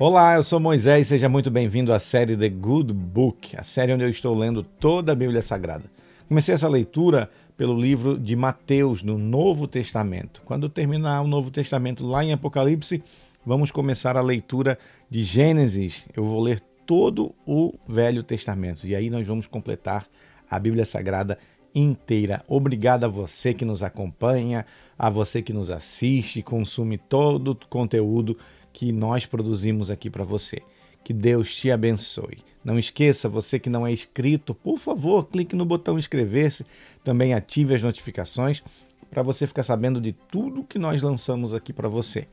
Olá, 0.00 0.36
eu 0.36 0.44
sou 0.44 0.60
Moisés, 0.60 1.08
seja 1.08 1.28
muito 1.28 1.50
bem-vindo 1.50 1.92
à 1.92 1.98
série 1.98 2.36
The 2.36 2.48
Good 2.48 2.94
Book, 2.94 3.56
a 3.56 3.64
série 3.64 3.92
onde 3.92 4.04
eu 4.04 4.08
estou 4.08 4.32
lendo 4.32 4.62
toda 4.62 5.10
a 5.10 5.14
Bíblia 5.14 5.42
Sagrada. 5.42 5.90
Comecei 6.28 6.54
essa 6.54 6.68
leitura 6.68 7.28
pelo 7.56 7.76
livro 7.76 8.16
de 8.16 8.36
Mateus, 8.36 9.02
no 9.02 9.18
Novo 9.18 9.66
Testamento. 9.66 10.40
Quando 10.44 10.68
terminar 10.68 11.22
o 11.22 11.26
Novo 11.26 11.50
Testamento 11.50 12.06
lá 12.06 12.24
em 12.24 12.32
Apocalipse, 12.32 13.02
vamos 13.44 13.72
começar 13.72 14.16
a 14.16 14.20
leitura 14.20 14.78
de 15.10 15.24
Gênesis. 15.24 16.08
Eu 16.16 16.24
vou 16.24 16.40
ler 16.40 16.60
todo 16.86 17.34
o 17.44 17.74
Velho 17.88 18.22
Testamento 18.22 18.86
e 18.86 18.94
aí 18.94 19.10
nós 19.10 19.26
vamos 19.26 19.48
completar 19.48 20.06
a 20.48 20.60
Bíblia 20.60 20.84
Sagrada 20.84 21.36
inteira. 21.74 22.44
Obrigado 22.46 23.02
a 23.02 23.08
você 23.08 23.52
que 23.52 23.64
nos 23.64 23.82
acompanha, 23.82 24.64
a 24.96 25.10
você 25.10 25.42
que 25.42 25.52
nos 25.52 25.70
assiste, 25.70 26.40
consome 26.40 26.98
todo 26.98 27.48
o 27.50 27.56
conteúdo 27.68 28.38
que 28.72 28.92
nós 28.92 29.26
produzimos 29.26 29.90
aqui 29.90 30.08
para 30.08 30.24
você. 30.24 30.62
Que 31.04 31.12
Deus 31.12 31.54
te 31.54 31.70
abençoe. 31.70 32.38
Não 32.64 32.78
esqueça, 32.78 33.28
você 33.28 33.58
que 33.58 33.70
não 33.70 33.86
é 33.86 33.92
inscrito, 33.92 34.54
por 34.54 34.78
favor, 34.78 35.26
clique 35.26 35.56
no 35.56 35.64
botão 35.64 35.98
inscrever-se, 35.98 36.66
também 37.02 37.32
ative 37.32 37.74
as 37.74 37.82
notificações 37.82 38.62
para 39.10 39.22
você 39.22 39.46
ficar 39.46 39.62
sabendo 39.62 40.00
de 40.00 40.12
tudo 40.12 40.64
que 40.64 40.78
nós 40.78 41.02
lançamos 41.02 41.54
aqui 41.54 41.72
para 41.72 41.88
você. 41.88 42.26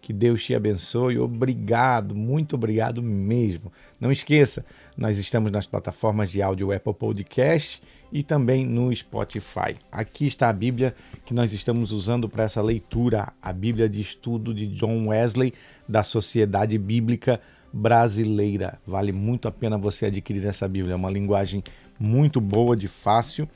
Que 0.00 0.12
Deus 0.12 0.42
te 0.44 0.54
abençoe. 0.54 1.18
Obrigado, 1.18 2.14
muito 2.14 2.56
obrigado 2.56 3.02
mesmo. 3.02 3.72
Não 4.00 4.10
esqueça, 4.10 4.64
nós 4.96 5.18
estamos 5.18 5.52
nas 5.52 5.66
plataformas 5.66 6.30
de 6.30 6.42
áudio 6.42 6.72
Apple 6.72 6.94
Podcast 6.94 7.80
e 8.12 8.22
também 8.22 8.66
no 8.66 8.94
Spotify. 8.94 9.76
Aqui 9.90 10.26
está 10.26 10.50
a 10.50 10.52
Bíblia 10.52 10.94
que 11.24 11.32
nós 11.32 11.52
estamos 11.52 11.92
usando 11.92 12.28
para 12.28 12.44
essa 12.44 12.60
leitura, 12.60 13.32
a 13.40 13.52
Bíblia 13.52 13.88
de 13.88 14.00
Estudo 14.00 14.52
de 14.52 14.66
John 14.66 15.08
Wesley, 15.08 15.54
da 15.88 16.04
Sociedade 16.04 16.76
Bíblica 16.76 17.40
Brasileira. 17.72 18.78
Vale 18.86 19.12
muito 19.12 19.48
a 19.48 19.50
pena 19.50 19.78
você 19.78 20.06
adquirir 20.06 20.46
essa 20.46 20.68
Bíblia, 20.68 20.92
é 20.92 20.96
uma 20.96 21.10
linguagem 21.10 21.64
muito 21.98 22.40
boa, 22.40 22.76
de 22.76 22.86
fácil 22.86 23.48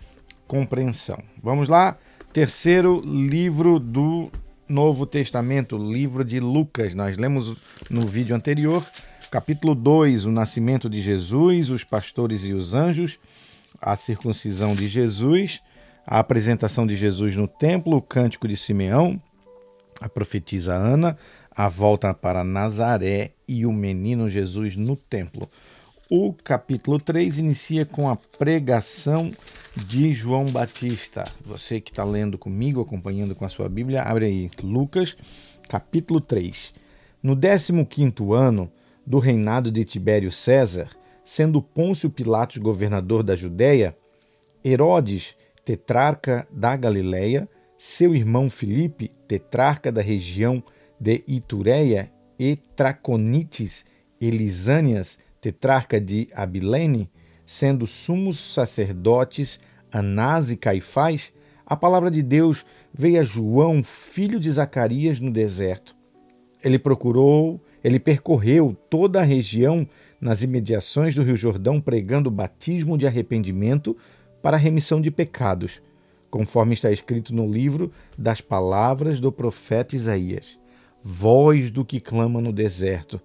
compreensão. 0.49 1.19
Vamos 1.43 1.69
lá? 1.69 1.99
Terceiro 2.33 3.03
livro 3.05 3.79
do 3.79 4.31
Novo 4.69 5.05
Testamento, 5.05 5.77
livro 5.77 6.25
de 6.25 6.41
Lucas. 6.41 6.95
Nós 6.95 7.17
lemos 7.17 7.57
no 7.91 8.07
vídeo 8.07 8.35
anterior, 8.35 8.87
capítulo 9.31 9.75
2, 9.75 10.25
o 10.25 10.31
nascimento 10.31 10.89
de 10.89 11.03
Jesus, 11.03 11.71
os 11.71 11.85
pastores 11.85 12.45
e 12.45 12.53
os 12.53 12.73
anjos 12.73 13.19
a 13.81 13.97
circuncisão 13.97 14.75
de 14.75 14.89
Jesus, 14.89 15.61
a 16.07 16.19
apresentação 16.19 16.87
de 16.87 16.95
Jesus 16.95 17.35
no 17.35 17.49
templo, 17.49 17.97
o 17.97 18.03
cântico 18.03 18.47
de 18.47 18.57
Simeão, 18.57 19.21
a 20.01 20.09
profetisa 20.09 20.75
Ana, 20.75 21.17
a 21.51 21.69
volta 21.69 22.13
para 22.13 22.45
Nazaré 22.45 23.33
e 23.49 23.65
o 23.65 23.73
menino 23.73 24.29
Jesus 24.29 24.77
no 24.77 24.95
templo. 24.95 25.49
O 26.09 26.33
capítulo 26.33 27.01
3 27.01 27.39
inicia 27.39 27.85
com 27.85 28.09
a 28.09 28.15
pregação 28.15 29.31
de 29.77 30.13
João 30.13 30.47
Batista. 30.47 31.25
Você 31.45 31.81
que 31.81 31.91
está 31.91 32.05
lendo 32.05 32.39
comigo, 32.39 32.81
acompanhando 32.81 33.35
com 33.35 33.45
a 33.45 33.49
sua 33.49 33.69
Bíblia, 33.69 34.03
abre 34.03 34.27
aí 34.27 34.51
Lucas, 34.63 35.17
capítulo 35.69 36.21
3. 36.21 36.73
No 37.23 37.37
15 37.37 37.73
ano 38.33 38.71
do 39.05 39.19
reinado 39.19 39.71
de 39.73 39.85
Tibério 39.85 40.31
César, 40.31 40.96
sendo 41.27 41.61
Pôncio 41.61 42.09
Pilatos 42.09 42.59
governador 42.59 43.25
da 43.25 43.35
Judéia, 43.35 43.97
Herodes, 44.65 45.35
tetrarca 45.65 46.47
da 46.53 46.77
Galiléia, 46.77 47.49
seu 47.77 48.15
irmão 48.15 48.49
Filipe, 48.49 49.11
tetrarca 49.27 49.91
da 49.91 50.01
região 50.01 50.63
de 51.01 51.25
Itureia, 51.27 52.13
e 52.39 52.55
Traconites 52.55 53.85
Elisânias, 54.21 55.19
tetrarca 55.41 56.01
de 56.01 56.29
Abilene, 56.35 57.11
sendo 57.47 57.87
sumos 57.87 58.39
sacerdotes 58.39 59.59
Anás 59.91 60.51
e 60.51 60.57
Caifás, 60.57 61.33
a 61.65 61.77
palavra 61.77 62.11
de 62.11 62.23
Deus 62.23 62.65
veio 62.93 63.21
a 63.21 63.25
João, 63.25 63.83
filho 63.83 64.39
de 64.39 64.51
Zacarias, 64.51 65.19
no 65.19 65.31
deserto. 65.31 65.97
Ele 66.63 66.79
procurou, 66.79 67.61
ele 67.83 67.99
percorreu 67.99 68.77
toda 68.89 69.21
a 69.21 69.25
região 69.25 69.89
nas 70.27 70.43
imediações 70.43 71.15
do 71.15 71.23
Rio 71.23 71.37
Jordão 71.37 71.81
pregando 71.81 72.29
o 72.29 72.33
batismo 72.33 72.99
de 72.99 73.07
arrependimento 73.07 73.97
para 74.43 74.57
a 74.57 74.61
remissão 74.61 75.01
de 75.01 75.09
pecados, 75.09 75.81
conforme 76.29 76.75
está 76.75 76.91
escrito 76.91 77.33
no 77.33 77.47
livro 77.47 77.93
das 78.19 78.41
palavras 78.41 79.21
do 79.21 79.31
profeta 79.31 79.95
Isaías. 79.95 80.59
Voz 81.01 81.71
do 81.71 81.85
que 81.85 82.01
clama 82.01 82.41
no 82.41 82.53
deserto, 82.53 83.21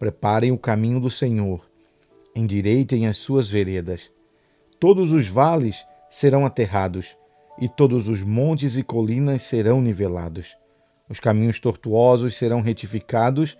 preparem 0.00 0.50
o 0.50 0.58
caminho 0.58 0.98
do 0.98 1.08
Senhor, 1.08 1.64
endireitem 2.34 3.06
as 3.06 3.18
suas 3.18 3.48
veredas. 3.48 4.12
Todos 4.80 5.12
os 5.12 5.28
vales 5.28 5.86
serão 6.10 6.44
aterrados, 6.44 7.16
e 7.56 7.68
todos 7.68 8.08
os 8.08 8.20
montes 8.20 8.74
e 8.74 8.82
colinas 8.82 9.44
serão 9.44 9.80
nivelados. 9.80 10.56
Os 11.08 11.20
caminhos 11.20 11.60
tortuosos 11.60 12.34
serão 12.34 12.60
retificados, 12.60 13.56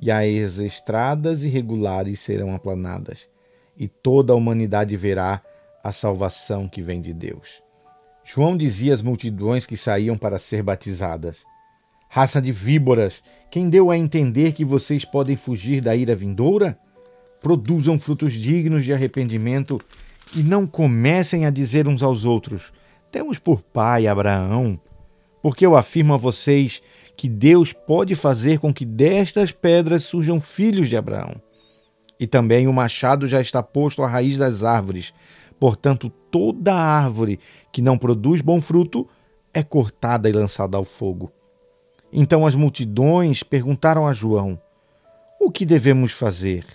e 0.00 0.10
as 0.10 0.58
estradas 0.58 1.42
irregulares 1.42 2.20
serão 2.20 2.54
aplanadas, 2.54 3.28
e 3.76 3.88
toda 3.88 4.32
a 4.32 4.36
humanidade 4.36 4.96
verá 4.96 5.42
a 5.82 5.92
salvação 5.92 6.68
que 6.68 6.82
vem 6.82 7.00
de 7.00 7.12
Deus. 7.12 7.62
João 8.24 8.56
dizia 8.56 8.92
às 8.92 9.02
multidões 9.02 9.66
que 9.66 9.76
saíam 9.76 10.18
para 10.18 10.38
ser 10.38 10.62
batizadas: 10.62 11.44
Raça 12.08 12.42
de 12.42 12.50
víboras, 12.52 13.22
quem 13.50 13.70
deu 13.70 13.90
a 13.90 13.96
entender 13.96 14.52
que 14.52 14.64
vocês 14.64 15.04
podem 15.04 15.36
fugir 15.36 15.80
da 15.80 15.94
ira 15.94 16.14
vindoura? 16.14 16.78
Produzam 17.40 17.98
frutos 17.98 18.32
dignos 18.32 18.84
de 18.84 18.92
arrependimento 18.92 19.80
e 20.34 20.42
não 20.42 20.66
comecem 20.66 21.46
a 21.46 21.50
dizer 21.50 21.86
uns 21.86 22.02
aos 22.02 22.24
outros: 22.24 22.72
Temos 23.12 23.38
por 23.38 23.62
pai 23.62 24.06
Abraão. 24.06 24.80
Porque 25.40 25.64
eu 25.64 25.76
afirmo 25.76 26.14
a 26.14 26.16
vocês 26.16 26.82
que 27.16 27.28
Deus 27.28 27.72
pode 27.72 28.14
fazer 28.14 28.58
com 28.58 28.72
que 28.72 28.84
destas 28.84 29.50
pedras 29.50 30.04
surjam 30.04 30.40
filhos 30.40 30.88
de 30.88 30.96
Abraão. 30.96 31.40
E 32.20 32.26
também 32.26 32.66
o 32.66 32.72
machado 32.72 33.26
já 33.26 33.40
está 33.40 33.62
posto 33.62 34.02
à 34.02 34.08
raiz 34.08 34.38
das 34.38 34.62
árvores. 34.62 35.12
Portanto, 35.58 36.10
toda 36.30 36.74
árvore 36.74 37.40
que 37.72 37.80
não 37.80 37.96
produz 37.96 38.40
bom 38.40 38.60
fruto 38.60 39.08
é 39.52 39.62
cortada 39.62 40.28
e 40.28 40.32
lançada 40.32 40.76
ao 40.76 40.84
fogo. 40.84 41.32
Então 42.12 42.46
as 42.46 42.54
multidões 42.54 43.42
perguntaram 43.42 44.06
a 44.06 44.12
João: 44.12 44.60
O 45.40 45.50
que 45.50 45.66
devemos 45.66 46.12
fazer? 46.12 46.66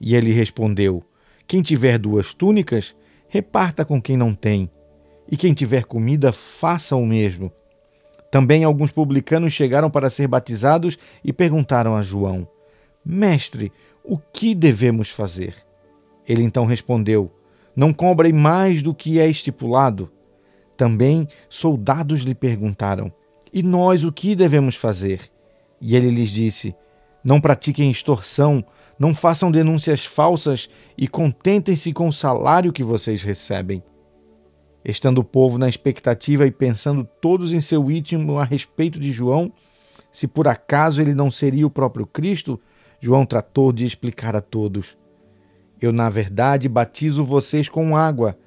E 0.00 0.14
ele 0.14 0.32
respondeu: 0.32 1.02
Quem 1.46 1.62
tiver 1.62 1.98
duas 1.98 2.34
túnicas, 2.34 2.94
reparta 3.28 3.84
com 3.84 4.00
quem 4.00 4.16
não 4.16 4.34
tem, 4.34 4.70
e 5.30 5.36
quem 5.36 5.52
tiver 5.54 5.84
comida, 5.84 6.32
faça 6.32 6.94
o 6.94 7.04
mesmo. 7.04 7.50
Também 8.36 8.64
alguns 8.64 8.92
publicanos 8.92 9.54
chegaram 9.54 9.88
para 9.88 10.10
ser 10.10 10.28
batizados 10.28 10.98
e 11.24 11.32
perguntaram 11.32 11.96
a 11.96 12.02
João: 12.02 12.46
Mestre, 13.02 13.72
o 14.04 14.18
que 14.18 14.54
devemos 14.54 15.08
fazer? 15.08 15.54
Ele 16.28 16.42
então 16.42 16.66
respondeu: 16.66 17.32
Não 17.74 17.94
cobrem 17.94 18.34
mais 18.34 18.82
do 18.82 18.94
que 18.94 19.18
é 19.18 19.26
estipulado. 19.26 20.12
Também 20.76 21.26
soldados 21.48 22.20
lhe 22.20 22.34
perguntaram: 22.34 23.10
E 23.50 23.62
nós 23.62 24.04
o 24.04 24.12
que 24.12 24.36
devemos 24.36 24.76
fazer? 24.76 25.30
E 25.80 25.96
ele 25.96 26.10
lhes 26.10 26.28
disse: 26.28 26.76
Não 27.24 27.40
pratiquem 27.40 27.90
extorsão, 27.90 28.62
não 28.98 29.14
façam 29.14 29.50
denúncias 29.50 30.04
falsas 30.04 30.68
e 30.94 31.08
contentem-se 31.08 31.90
com 31.90 32.06
o 32.06 32.12
salário 32.12 32.70
que 32.70 32.84
vocês 32.84 33.22
recebem. 33.22 33.82
Estando 34.88 35.18
o 35.18 35.24
povo 35.24 35.58
na 35.58 35.68
expectativa 35.68 36.46
e 36.46 36.50
pensando 36.52 37.02
todos 37.20 37.52
em 37.52 37.60
seu 37.60 37.90
íntimo 37.90 38.38
a 38.38 38.44
respeito 38.44 39.00
de 39.00 39.10
João, 39.10 39.52
se 40.12 40.28
por 40.28 40.46
acaso 40.46 41.02
ele 41.02 41.12
não 41.12 41.28
seria 41.28 41.66
o 41.66 41.70
próprio 41.70 42.06
Cristo, 42.06 42.60
João 43.00 43.26
tratou 43.26 43.72
de 43.72 43.84
explicar 43.84 44.36
a 44.36 44.40
todos: 44.40 44.96
Eu, 45.82 45.92
na 45.92 46.08
verdade, 46.08 46.68
batizo 46.68 47.24
vocês 47.24 47.68
com 47.68 47.96
água, 47.96 48.38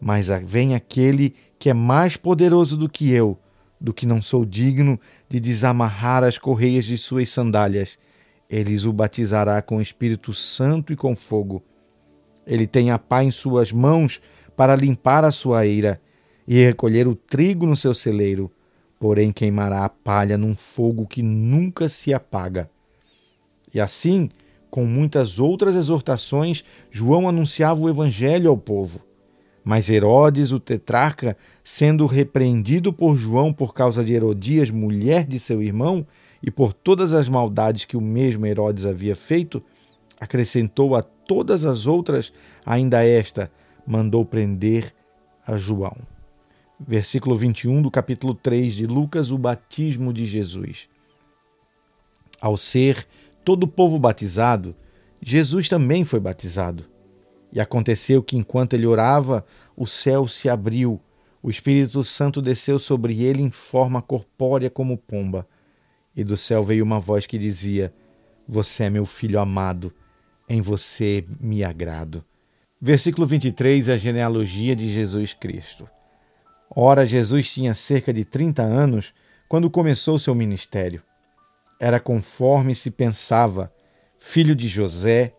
mas 0.00 0.28
vem 0.44 0.74
aquele 0.74 1.34
que 1.58 1.68
é 1.68 1.74
mais 1.74 2.16
poderoso 2.16 2.74
do 2.74 2.88
que 2.88 3.10
eu, 3.10 3.38
do 3.78 3.92
que 3.92 4.06
não 4.06 4.22
sou 4.22 4.46
digno 4.46 4.98
de 5.28 5.38
desamarrar 5.38 6.24
as 6.24 6.38
correias 6.38 6.86
de 6.86 6.96
suas 6.96 7.28
sandálias. 7.28 7.98
Ele 8.48 8.78
o 8.86 8.92
batizará 8.94 9.60
com 9.60 9.76
o 9.76 9.82
Espírito 9.82 10.32
Santo 10.32 10.90
e 10.90 10.96
com 10.96 11.14
fogo. 11.14 11.62
Ele 12.46 12.66
tem 12.66 12.90
a 12.90 12.98
pá 12.98 13.22
em 13.22 13.30
suas 13.30 13.72
mãos 13.72 14.22
para 14.56 14.74
limpar 14.74 15.24
a 15.24 15.30
sua 15.30 15.66
eira 15.66 16.00
e 16.46 16.62
recolher 16.62 17.06
o 17.06 17.14
trigo 17.14 17.66
no 17.66 17.76
seu 17.76 17.92
celeiro, 17.92 18.50
porém 18.98 19.32
queimará 19.32 19.84
a 19.84 19.88
palha 19.88 20.38
num 20.38 20.54
fogo 20.54 21.06
que 21.06 21.22
nunca 21.22 21.88
se 21.88 22.14
apaga. 22.14 22.70
E 23.74 23.80
assim, 23.80 24.30
com 24.70 24.86
muitas 24.86 25.38
outras 25.38 25.76
exortações, 25.76 26.64
João 26.90 27.28
anunciava 27.28 27.80
o 27.80 27.88
evangelho 27.88 28.50
ao 28.50 28.56
povo. 28.56 29.00
Mas 29.64 29.90
Herodes, 29.90 30.52
o 30.52 30.60
tetrarca, 30.60 31.36
sendo 31.64 32.06
repreendido 32.06 32.92
por 32.92 33.16
João 33.16 33.52
por 33.52 33.74
causa 33.74 34.04
de 34.04 34.12
Herodias, 34.12 34.70
mulher 34.70 35.26
de 35.26 35.38
seu 35.38 35.60
irmão, 35.60 36.06
e 36.42 36.50
por 36.50 36.72
todas 36.72 37.12
as 37.12 37.28
maldades 37.28 37.84
que 37.84 37.96
o 37.96 38.00
mesmo 38.00 38.46
Herodes 38.46 38.86
havia 38.86 39.16
feito, 39.16 39.62
acrescentou 40.20 40.94
a 40.94 41.02
todas 41.02 41.64
as 41.64 41.86
outras 41.86 42.32
ainda 42.64 43.04
esta, 43.04 43.50
mandou 43.86 44.24
prender 44.24 44.92
a 45.46 45.56
João. 45.56 45.96
Versículo 46.78 47.36
21 47.36 47.80
do 47.80 47.90
capítulo 47.90 48.34
3 48.34 48.74
de 48.74 48.86
Lucas, 48.86 49.30
o 49.30 49.38
batismo 49.38 50.12
de 50.12 50.26
Jesus. 50.26 50.88
Ao 52.40 52.56
ser 52.56 53.06
todo 53.44 53.62
o 53.64 53.68
povo 53.68 53.98
batizado, 53.98 54.74
Jesus 55.22 55.68
também 55.68 56.04
foi 56.04 56.20
batizado. 56.20 56.84
E 57.52 57.60
aconteceu 57.60 58.22
que 58.22 58.36
enquanto 58.36 58.74
ele 58.74 58.86
orava, 58.86 59.46
o 59.76 59.86
céu 59.86 60.28
se 60.28 60.48
abriu, 60.48 61.00
o 61.42 61.48
Espírito 61.48 62.02
Santo 62.02 62.42
desceu 62.42 62.78
sobre 62.78 63.22
ele 63.22 63.40
em 63.40 63.50
forma 63.50 64.02
corpórea 64.02 64.68
como 64.68 64.98
pomba. 64.98 65.46
E 66.14 66.24
do 66.24 66.36
céu 66.36 66.64
veio 66.64 66.84
uma 66.84 66.98
voz 66.98 67.26
que 67.26 67.38
dizia: 67.38 67.94
Você 68.48 68.84
é 68.84 68.90
meu 68.90 69.06
filho 69.06 69.38
amado, 69.38 69.92
em 70.48 70.60
você 70.60 71.24
me 71.40 71.62
agrado. 71.62 72.24
Versículo 72.80 73.26
23 73.26 73.88
é 73.88 73.94
a 73.94 73.96
genealogia 73.96 74.76
de 74.76 74.92
Jesus 74.92 75.32
Cristo. 75.32 75.88
Ora, 76.68 77.06
Jesus 77.06 77.50
tinha 77.50 77.72
cerca 77.72 78.12
de 78.12 78.22
30 78.22 78.62
anos 78.62 79.14
quando 79.48 79.70
começou 79.70 80.18
seu 80.18 80.34
ministério. 80.34 81.02
Era 81.80 81.98
conforme 81.98 82.74
se 82.74 82.90
pensava, 82.90 83.72
filho 84.18 84.54
de 84.54 84.68
José, 84.68 85.32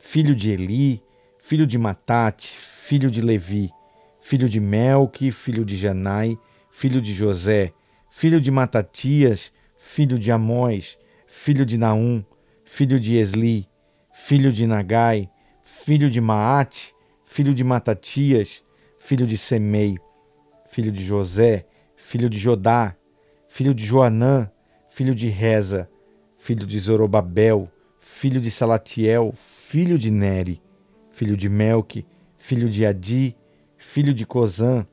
filho 0.00 0.34
de 0.34 0.50
Eli, 0.50 1.00
filho 1.40 1.68
de 1.68 1.78
Matate, 1.78 2.56
filho 2.58 3.08
de 3.08 3.20
Levi, 3.20 3.70
filho 4.20 4.48
de 4.48 4.58
Melque, 4.58 5.30
filho 5.30 5.64
de 5.64 5.76
Janai, 5.76 6.36
filho 6.72 7.00
de 7.00 7.12
José, 7.12 7.72
filho 8.10 8.40
de 8.40 8.50
Matatias, 8.50 9.52
filho 9.78 10.18
de 10.18 10.32
Amós, 10.32 10.98
filho 11.28 11.64
de 11.64 11.78
Naum, 11.78 12.24
filho 12.64 12.98
de 12.98 13.14
Esli, 13.14 13.68
filho 14.12 14.52
de 14.52 14.66
Nagai, 14.66 15.30
filho 15.72 16.10
de 16.10 16.20
Maate, 16.20 16.94
filho 17.24 17.52
de 17.54 17.64
Matatias, 17.64 18.62
filho 18.98 19.26
de 19.26 19.38
Semei, 19.38 19.96
filho 20.68 20.92
de 20.92 21.02
José, 21.02 21.66
filho 21.96 22.28
de 22.30 22.38
Jodá, 22.38 22.94
filho 23.48 23.74
de 23.74 23.84
Joanã, 23.84 24.48
filho 24.88 25.14
de 25.14 25.28
Reza, 25.28 25.88
filho 26.38 26.66
de 26.66 26.78
Zorobabel, 26.78 27.68
filho 28.00 28.40
de 28.40 28.50
Salatiel, 28.50 29.32
filho 29.34 29.98
de 29.98 30.10
Neri, 30.10 30.62
filho 31.10 31.36
de 31.36 31.48
Melque, 31.48 32.06
filho 32.36 32.68
de 32.68 32.86
Adi, 32.86 33.34
filho 33.76 34.14
de 34.14 34.26
Cozã, 34.26 34.86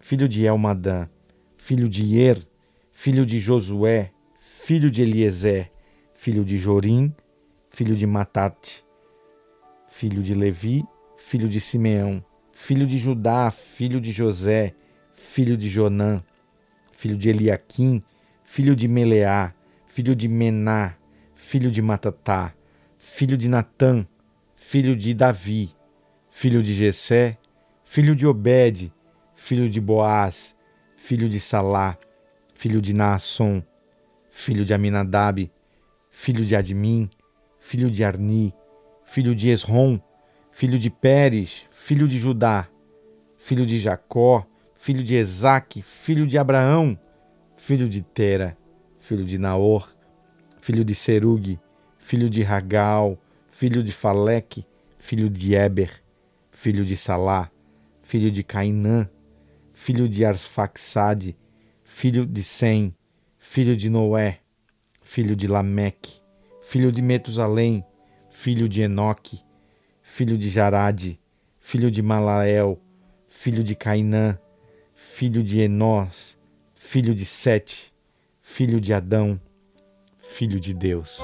filho 0.00 0.28
de 0.28 0.44
Elmadã, 0.44 1.08
filho 1.56 1.88
de 1.88 2.04
Ir, 2.04 2.46
filho 2.90 3.24
de 3.24 3.38
Josué, 3.38 4.10
filho 4.40 4.90
de 4.90 5.02
Eliezer, 5.02 5.70
filho 6.14 6.44
de 6.44 6.58
Jorim, 6.58 7.14
filho 7.70 7.96
de 7.96 8.06
Matate, 8.06 8.85
filho 9.96 10.22
de 10.22 10.34
Levi, 10.34 10.84
filho 11.16 11.48
de 11.48 11.58
Simeão, 11.58 12.22
filho 12.52 12.86
de 12.86 12.98
Judá, 12.98 13.50
filho 13.50 13.98
de 13.98 14.12
José, 14.12 14.74
filho 15.14 15.56
de 15.56 15.70
Jonã, 15.70 16.22
filho 16.92 17.16
de 17.16 17.30
Eliaquim, 17.30 18.02
filho 18.44 18.76
de 18.76 18.86
Meleá, 18.88 19.54
filho 19.86 20.14
de 20.14 20.28
Mená, 20.28 20.96
filho 21.34 21.70
de 21.70 21.80
Matatá, 21.80 22.52
filho 22.98 23.38
de 23.38 23.48
Natã, 23.48 24.06
filho 24.54 24.94
de 24.94 25.14
Davi, 25.14 25.74
filho 26.30 26.62
de 26.62 26.74
Jessé, 26.74 27.38
filho 27.82 28.14
de 28.14 28.26
Obed, 28.26 28.92
filho 29.34 29.66
de 29.66 29.80
Boaz, 29.80 30.54
filho 30.94 31.26
de 31.26 31.40
Salá, 31.40 31.96
filho 32.54 32.82
de 32.82 32.92
Naasson, 32.92 33.62
filho 34.30 34.62
de 34.62 34.74
Aminadab, 34.74 35.50
filho 36.10 36.44
de 36.44 36.54
Admin, 36.54 37.08
filho 37.58 37.90
de 37.90 38.04
Arni, 38.04 38.52
filho 39.06 39.34
de 39.34 39.48
Esrom, 39.48 39.98
filho 40.50 40.78
de 40.78 40.90
Pérez, 40.90 41.64
filho 41.70 42.06
de 42.06 42.18
Judá, 42.18 42.68
filho 43.38 43.64
de 43.64 43.78
Jacó, 43.78 44.44
filho 44.74 45.02
de 45.02 45.14
Esaque, 45.14 45.80
filho 45.80 46.26
de 46.26 46.36
Abraão, 46.36 46.98
filho 47.56 47.88
de 47.88 48.02
Tera, 48.02 48.58
filho 48.98 49.24
de 49.24 49.38
Naor, 49.38 49.88
filho 50.60 50.84
de 50.84 50.94
Serug, 50.94 51.58
filho 51.98 52.28
de 52.28 52.42
Ragal, 52.42 53.16
filho 53.50 53.82
de 53.82 53.92
Faleque, 53.92 54.66
filho 54.98 55.30
de 55.30 55.54
Eber, 55.54 56.02
filho 56.50 56.84
de 56.84 56.96
Salá, 56.96 57.50
filho 58.02 58.30
de 58.30 58.42
Cainã, 58.42 59.08
filho 59.72 60.08
de 60.08 60.24
Arfaxade, 60.24 61.36
filho 61.84 62.26
de 62.26 62.42
Sem, 62.42 62.94
filho 63.38 63.76
de 63.76 63.88
Noé, 63.88 64.40
filho 65.00 65.36
de 65.36 65.46
Lameque, 65.46 66.20
filho 66.62 66.90
de 66.90 67.00
Metusalém, 67.00 67.84
filho 68.38 68.68
de 68.68 68.82
Enoque, 68.82 69.40
filho 70.02 70.36
de 70.36 70.50
Jarade, 70.50 71.18
filho 71.58 71.90
de 71.90 72.02
Malael, 72.02 72.78
filho 73.26 73.64
de 73.64 73.74
Cainã, 73.74 74.38
filho 74.94 75.42
de 75.42 75.60
Enós, 75.62 76.38
filho 76.74 77.14
de 77.14 77.24
Sete, 77.24 77.92
filho 78.42 78.78
de 78.78 78.92
Adão, 78.92 79.40
filho 80.20 80.60
de 80.60 80.74
Deus. 80.74 81.18